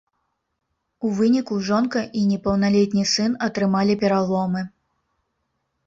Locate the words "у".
1.07-1.11